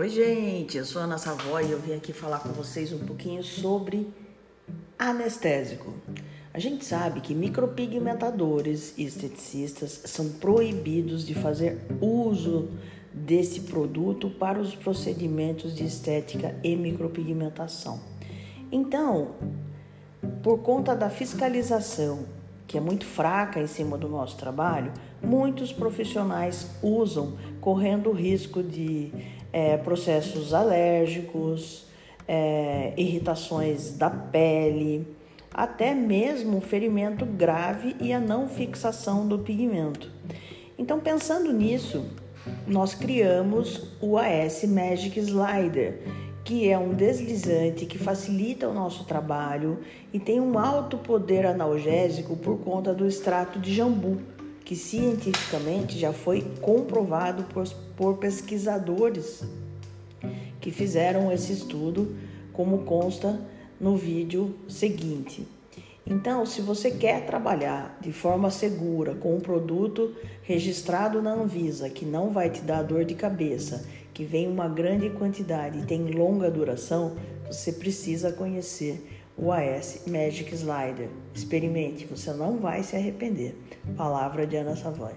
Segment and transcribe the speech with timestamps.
[0.00, 3.00] Oi, gente, eu sou a Ana Savoy e eu vim aqui falar com vocês um
[3.00, 4.08] pouquinho sobre
[4.98, 5.92] anestésico.
[6.54, 12.70] A gente sabe que micropigmentadores e esteticistas são proibidos de fazer uso
[13.12, 18.00] desse produto para os procedimentos de estética e micropigmentação.
[18.72, 19.32] Então,
[20.42, 22.24] por conta da fiscalização,
[22.66, 28.62] que é muito fraca em cima do nosso trabalho, muitos profissionais usam, correndo o risco
[28.62, 29.12] de
[29.52, 31.86] é, processos alérgicos,
[32.26, 35.06] é, irritações da pele,
[35.52, 40.10] até mesmo ferimento grave e a não fixação do pigmento.
[40.78, 42.06] Então, pensando nisso,
[42.66, 46.00] nós criamos o AS Magic Slider,
[46.44, 49.80] que é um deslizante que facilita o nosso trabalho
[50.12, 54.18] e tem um alto poder analgésico por conta do extrato de jambu,
[54.70, 59.42] que cientificamente já foi comprovado por, por pesquisadores
[60.60, 62.14] que fizeram esse estudo,
[62.52, 63.40] como consta
[63.80, 65.44] no vídeo seguinte.
[66.06, 72.04] Então, se você quer trabalhar de forma segura com um produto registrado na Anvisa, que
[72.04, 76.48] não vai te dar dor de cabeça, que vem uma grande quantidade e tem longa
[76.48, 81.08] duração, você precisa conhecer o AS Magic Slider.
[81.34, 83.56] Experimente, você não vai se arrepender.
[83.96, 85.14] Palavra de Ana Savoy.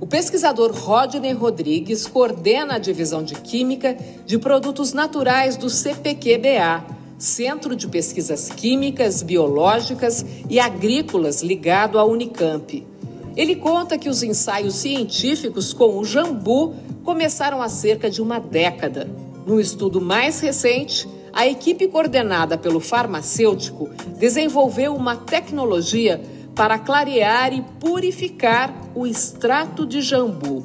[0.00, 6.93] O pesquisador Rodney Rodrigues coordena a divisão de Química de Produtos Naturais do CPQBA,
[7.24, 12.86] Centro de Pesquisas Químicas, Biológicas e Agrícolas ligado à Unicamp.
[13.34, 19.08] Ele conta que os ensaios científicos com o jambu começaram há cerca de uma década.
[19.46, 23.88] No estudo mais recente, a equipe coordenada pelo farmacêutico
[24.18, 26.20] desenvolveu uma tecnologia
[26.54, 30.62] para clarear e purificar o extrato de jambu.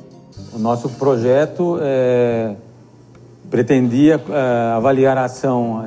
[0.52, 2.56] O nosso projeto é,
[3.50, 5.86] pretendia é, avaliar a ação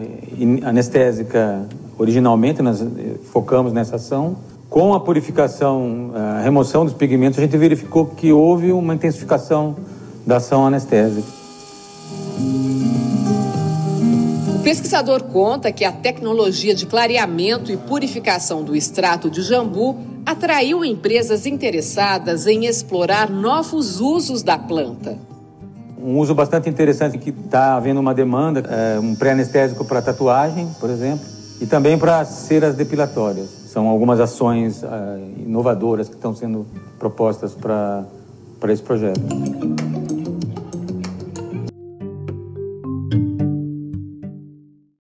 [0.65, 1.67] anestésica
[1.99, 2.85] originalmente, nós
[3.33, 4.37] focamos nessa ação.
[4.69, 9.77] Com a purificação, a remoção dos pigmentos, a gente verificou que houve uma intensificação
[10.27, 11.29] da ação anestésica.
[14.57, 20.85] O pesquisador conta que a tecnologia de clareamento e purificação do extrato de jambu atraiu
[20.85, 25.19] empresas interessadas em explorar novos usos da planta.
[26.03, 30.91] Um uso bastante interessante que está havendo uma demanda, é um pré-anestésico para tatuagem, por
[30.91, 31.25] exemplo,
[31.61, 33.49] e também para ceras depilatórias.
[33.69, 34.87] São algumas ações uh,
[35.39, 36.67] inovadoras que estão sendo
[36.99, 38.05] propostas para
[38.69, 39.21] esse projeto.